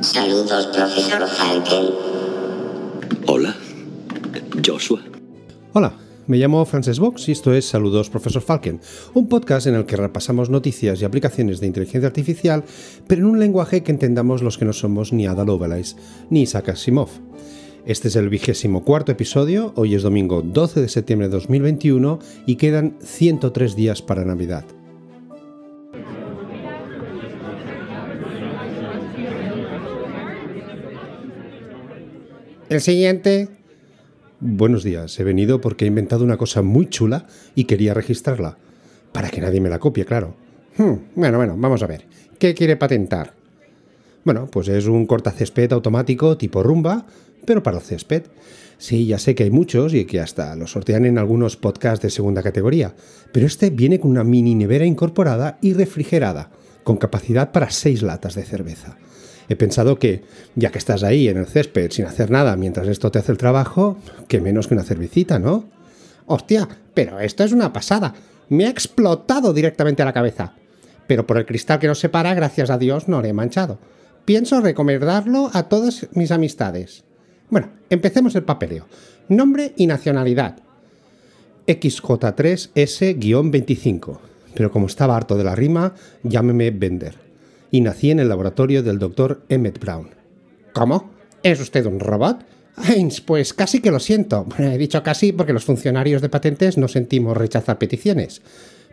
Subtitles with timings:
[0.00, 1.90] Saludos, profesor Falken.
[3.26, 3.54] Hola,
[4.66, 5.02] Joshua.
[5.74, 5.92] Hola,
[6.26, 8.80] me llamo Frances Box y esto es Saludos Profesor Falken,
[9.12, 12.64] un podcast en el que repasamos noticias y aplicaciones de inteligencia artificial,
[13.06, 15.96] pero en un lenguaje que entendamos los que no somos ni Ada Lovelace
[16.30, 17.10] ni Isaac Asimov.
[17.84, 22.56] Este es el vigésimo cuarto episodio, hoy es domingo 12 de septiembre de 2021 y
[22.56, 24.64] quedan 103 días para Navidad.
[32.70, 33.48] El siguiente.
[34.38, 38.58] Buenos días, he venido porque he inventado una cosa muy chula y quería registrarla.
[39.10, 40.36] Para que nadie me la copie, claro.
[40.78, 42.06] Hmm, bueno, bueno, vamos a ver.
[42.38, 43.34] ¿Qué quiere patentar?
[44.24, 47.06] Bueno, pues es un cortacésped automático tipo rumba,
[47.44, 48.22] pero para el césped.
[48.78, 52.10] Sí, ya sé que hay muchos y que hasta lo sortean en algunos podcasts de
[52.10, 52.94] segunda categoría,
[53.32, 56.52] pero este viene con una mini nevera incorporada y refrigerada,
[56.84, 58.96] con capacidad para 6 latas de cerveza.
[59.50, 60.22] He pensado que,
[60.54, 63.38] ya que estás ahí en el césped sin hacer nada mientras esto te hace el
[63.38, 63.98] trabajo,
[64.28, 65.64] que menos que una cervecita, ¿no?
[66.26, 68.14] Hostia, pero esto es una pasada.
[68.48, 70.54] Me ha explotado directamente a la cabeza.
[71.08, 73.80] Pero por el cristal que nos separa, gracias a Dios, no le he manchado.
[74.24, 77.02] Pienso recomendarlo a todas mis amistades.
[77.48, 78.86] Bueno, empecemos el papeleo.
[79.28, 80.58] Nombre y nacionalidad.
[81.66, 84.18] XJ3S-25.
[84.54, 87.29] Pero como estaba harto de la rima, llámeme Bender
[87.70, 90.10] y nací en el laboratorio del doctor Emmett Brown.
[90.72, 91.10] ¿Cómo?
[91.42, 92.44] ¿Es usted un robot?
[93.26, 94.46] pues casi que lo siento.
[94.58, 98.42] he dicho casi porque los funcionarios de patentes no sentimos rechazar peticiones.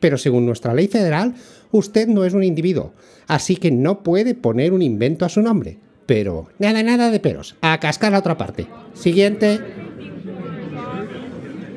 [0.00, 1.34] Pero según nuestra ley federal,
[1.70, 2.92] usted no es un individuo,
[3.28, 5.78] así que no puede poner un invento a su nombre.
[6.06, 7.54] Pero nada, nada de peros.
[7.60, 8.66] A cascar la otra parte.
[8.94, 9.60] Siguiente.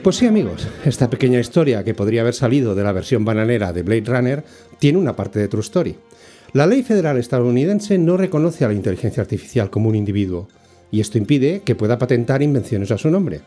[0.02, 3.84] Pues sí, amigos, esta pequeña historia que podría haber salido de la versión bananera de
[3.84, 4.44] Blade Runner
[4.80, 5.96] tiene una parte de True Story.
[6.56, 10.48] La ley federal estadounidense no reconoce a la inteligencia artificial como un individuo,
[10.90, 13.42] y esto impide que pueda patentar invenciones a su nombre.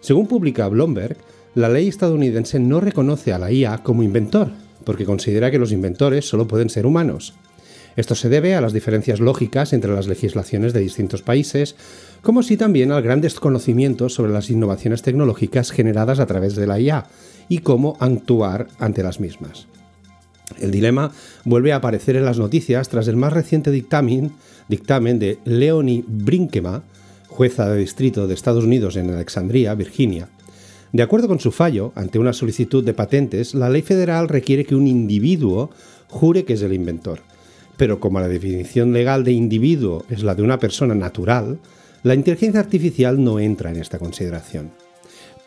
[0.00, 1.18] Según publica Bloomberg,
[1.54, 4.48] la ley estadounidense no reconoce a la IA como inventor,
[4.86, 7.34] porque considera que los inventores solo pueden ser humanos.
[7.94, 11.76] Esto se debe a las diferencias lógicas entre las legislaciones de distintos países,
[12.22, 16.80] como sí también al gran desconocimiento sobre las innovaciones tecnológicas generadas a través de la
[16.80, 17.04] IA
[17.50, 19.66] y cómo actuar ante las mismas.
[20.58, 21.12] El dilema
[21.44, 24.32] vuelve a aparecer en las noticias tras el más reciente dictamen,
[24.68, 26.82] de Leonie Brinkema,
[27.28, 30.28] jueza de distrito de Estados Unidos en Alexandria, Virginia.
[30.92, 34.74] De acuerdo con su fallo, ante una solicitud de patentes, la ley federal requiere que
[34.74, 35.70] un individuo
[36.08, 37.20] jure que es el inventor.
[37.76, 41.58] Pero como la definición legal de individuo es la de una persona natural,
[42.02, 44.72] la inteligencia artificial no entra en esta consideración.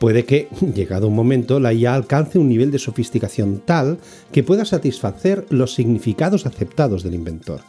[0.04, 4.00] Puede que, llegado un momento, la IA alcance un nivel de sofisticación tal
[4.34, 7.62] que pueda satisfacer los significados aceptados del inventor.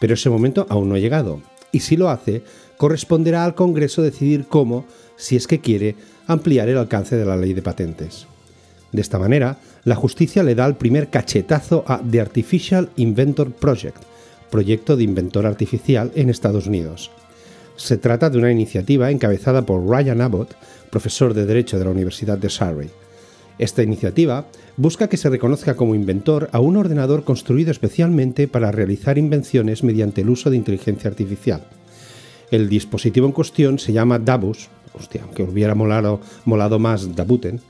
[0.00, 1.40] Pero ese momento aún no ha llegado,
[1.70, 2.42] y si lo hace,
[2.78, 4.86] corresponderá al Congreso decidir cómo,
[5.16, 5.94] si es que quiere,
[6.26, 8.26] ampliar el alcance de la ley de patentes.
[8.90, 14.02] De esta manera, la justicia le da el primer cachetazo a The Artificial Inventor Project,
[14.50, 17.12] proyecto de inventor artificial en Estados Unidos.
[17.78, 20.56] Se trata de una iniciativa encabezada por Ryan Abbott,
[20.90, 22.90] profesor de Derecho de la Universidad de Surrey.
[23.56, 24.46] Esta iniciativa
[24.76, 30.22] busca que se reconozca como inventor a un ordenador construido especialmente para realizar invenciones mediante
[30.22, 31.62] el uso de inteligencia artificial.
[32.50, 37.60] El dispositivo en cuestión se llama Dabus, hostia, aunque hubiera molado, molado más Dabuten,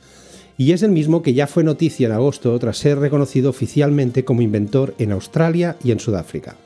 [0.56, 4.40] y es el mismo que ya fue noticia en agosto tras ser reconocido oficialmente como
[4.40, 6.56] inventor en Australia y en Sudáfrica.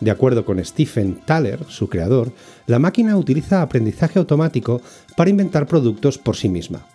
[0.00, 2.32] De acuerdo con Stephen Thaler, su creador,
[2.66, 4.80] la máquina utiliza aprendizaje automático
[5.16, 6.86] para inventar productos por sí misma.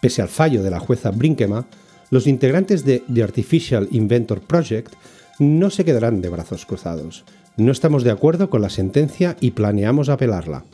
[0.00, 1.66] Pese al fallo de la jueza Brinkema,
[2.10, 4.92] los integrantes de The Artificial Inventor Project
[5.38, 7.24] no se quedarán de brazos cruzados.
[7.56, 10.64] No estamos de acuerdo con la sentencia y planeamos apelarla.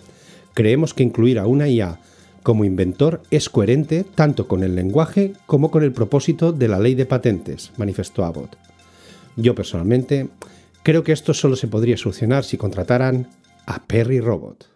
[0.54, 2.00] Creemos que incluir a una IA
[2.42, 6.94] como inventor es coherente tanto con el lenguaje como con el propósito de la ley
[6.94, 8.56] de patentes, manifestó Abbott.
[9.36, 10.28] Yo personalmente
[10.82, 13.28] Creo que esto solo se podría solucionar si contrataran
[13.66, 14.66] a Perry Robot.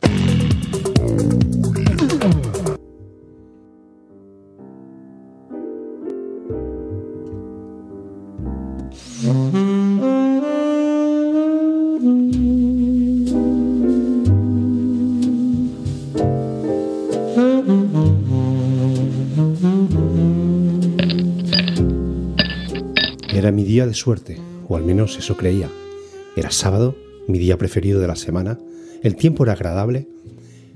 [23.32, 25.68] Era mi día de suerte, o al menos eso creía.
[26.36, 26.96] Era sábado,
[27.28, 28.58] mi día preferido de la semana,
[29.02, 30.08] el tiempo era agradable.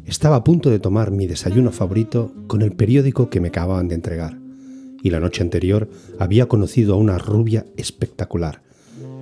[0.06, 3.96] Estaba a punto de tomar mi desayuno favorito con el periódico que me acababan de
[3.96, 4.38] entregar.
[5.02, 5.88] Y la noche anterior
[6.18, 8.62] había conocido a una rubia espectacular.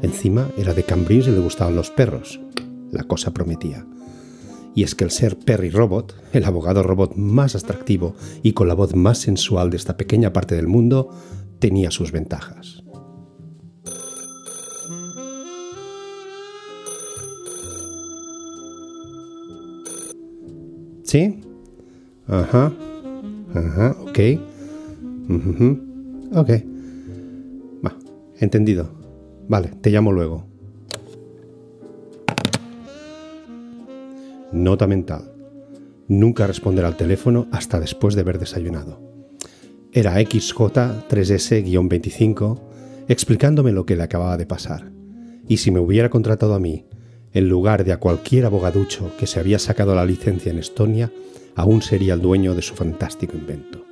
[0.02, 2.40] Encima era de Cambridge y le gustaban los perros.
[2.92, 3.84] la cosa prometía.
[4.74, 8.74] Y es que el ser Perry Robot, el abogado robot más atractivo y con la
[8.74, 11.10] voz más sensual de esta pequeña parte del mundo,
[11.58, 12.84] tenía sus ventajas.
[21.16, 21.40] ¿Sí?
[22.28, 22.70] Ajá.
[23.54, 24.18] Ajá, ok.
[26.34, 26.50] Ok.
[27.82, 27.96] Va,
[28.38, 28.90] entendido.
[29.48, 30.44] Vale, te llamo luego.
[34.52, 35.32] Nota mental.
[36.06, 39.00] Nunca responder al teléfono hasta después de haber desayunado.
[39.92, 42.60] Era XJ3S-25
[43.08, 44.92] explicándome lo que le acababa de pasar.
[45.48, 46.84] Y si me hubiera contratado a mí,
[47.36, 51.12] en lugar de a cualquier abogaducho que se había sacado la licencia en Estonia,
[51.54, 53.84] aún sería el dueño de su fantástico invento.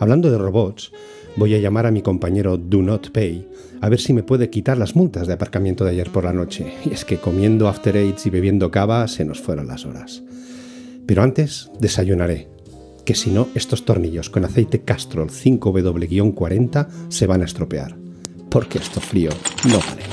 [0.00, 0.90] Hablando de robots,
[1.36, 3.46] voy a llamar a mi compañero Do Not Pay
[3.80, 6.74] a ver si me puede quitar las multas de aparcamiento de ayer por la noche.
[6.84, 10.24] Y es que comiendo After Eights y bebiendo cava se nos fueron las horas.
[11.06, 12.48] Pero antes desayunaré,
[13.04, 17.94] que si no, estos tornillos con aceite Castrol 5W-40 se van a estropear.
[18.50, 19.30] Porque esto frío
[19.68, 20.09] no vale.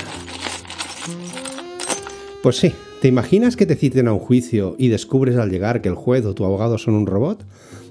[2.42, 5.88] Pues sí, ¿te imaginas que te citen a un juicio y descubres al llegar que
[5.88, 7.44] el juez o tu abogado son un robot?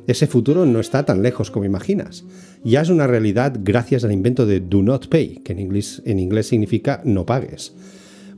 [0.08, 2.24] Ese futuro no está tan lejos como imaginas.
[2.64, 7.02] Ya es una realidad gracias al invento de do not pay, que en inglés, significa
[7.04, 7.74] no pagues.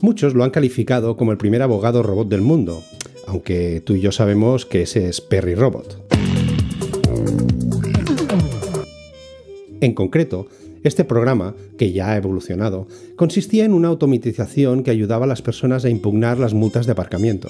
[0.00, 2.82] Muchos lo han calificado como el primer abogado robot del mundo,
[3.28, 6.12] aunque tú y yo sabemos que ese es Perry Robot.
[9.80, 10.48] En concreto,
[10.82, 15.84] este programa, que ya ha evolucionado, consistía en una automatización que ayudaba a las personas
[15.84, 17.48] a impugnar las multas de aparcamiento.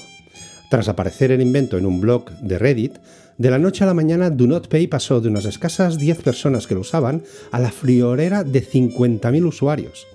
[0.71, 2.99] Tras aparecer el invento en un blog de Reddit,
[3.38, 6.67] de la noche a la mañana Do Not Pay pasó de unas escasas 10 personas
[6.67, 10.06] que lo usaban a la friolera de 50.000 usuarios.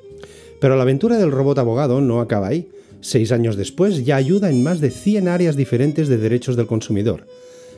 [0.62, 2.70] Pero la aventura del robot abogado no acaba ahí.
[3.02, 7.28] Seis años después ya ayuda en más de 100 áreas diferentes de derechos del consumidor.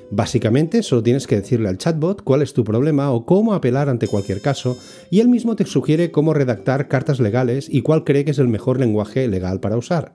[0.10, 4.08] Básicamente solo tienes que decirle al chatbot cuál es tu problema o cómo apelar ante
[4.08, 4.78] cualquier caso,
[5.10, 8.48] y él mismo te sugiere cómo redactar cartas legales y cuál cree que es el
[8.48, 10.14] mejor lenguaje legal para usar.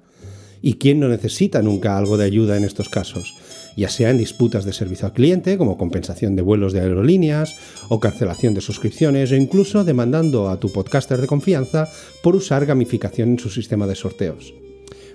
[0.63, 3.35] ¿Y quién no necesita nunca algo de ayuda en estos casos?
[3.77, 7.57] Ya sea en disputas de servicio al cliente, como compensación de vuelos de aerolíneas,
[7.89, 11.89] o cancelación de suscripciones, o incluso demandando a tu podcaster de confianza
[12.23, 14.55] por usar gamificación en su sistema de sorteos.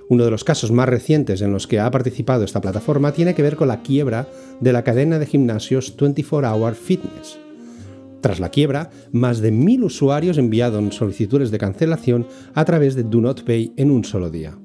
[0.09, 3.42] Uno de los casos más recientes en los que ha participado esta plataforma tiene que
[3.42, 4.27] ver con la quiebra
[4.62, 7.38] de la cadena de gimnasios 24 Hour Fitness.
[8.21, 13.21] Tras la quiebra, más de mil usuarios enviaron solicitudes de cancelación a través de Do
[13.21, 14.57] Not Pay en un solo día.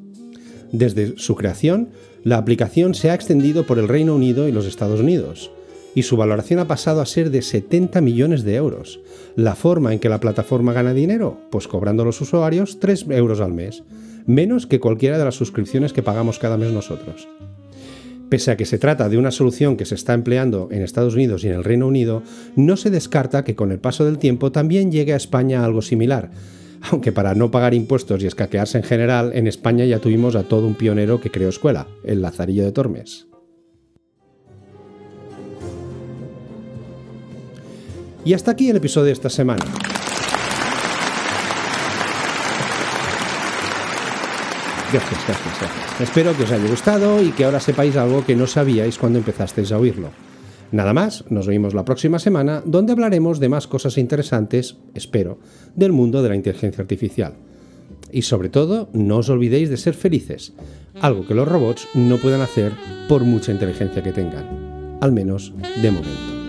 [0.71, 1.91] Desde su creación,
[2.23, 5.51] la aplicación se ha extendido por el Reino Unido y los Estados Unidos,
[5.95, 9.01] y su valoración ha pasado a ser de 70 millones de euros.
[9.37, 11.39] ¿La forma en que la plataforma gana dinero?
[11.51, 13.83] Pues cobrando a los usuarios 3 euros al mes,
[14.27, 17.29] menos que cualquiera de las suscripciones que pagamos cada mes nosotros.
[18.29, 21.45] Pese a que se trata de una solución que se está empleando en Estados Unidos
[21.45, 22.23] y en el Reino Unido,
[22.57, 26.31] no se descarta que con el paso del tiempo también llegue a España algo similar,
[26.91, 30.67] aunque para no pagar impuestos y escaquearse en general, en España ya tuvimos a todo
[30.67, 33.27] un pionero que creó escuela, el Lazarillo de Tormes.
[38.25, 39.65] Y hasta aquí el episodio de esta semana.
[44.93, 46.01] Gracias, gracias, gracias.
[46.01, 49.73] Espero que os haya gustado y que ahora sepáis algo que no sabíais cuando empezasteis
[49.73, 50.11] a oírlo.
[50.71, 55.39] Nada más, nos vemos la próxima semana donde hablaremos de más cosas interesantes, espero,
[55.75, 57.35] del mundo de la inteligencia artificial.
[58.11, 60.53] Y sobre todo, no os olvidéis de ser felices,
[61.01, 62.73] algo que los robots no puedan hacer
[63.09, 66.42] por mucha inteligencia que tengan, al menos de momento.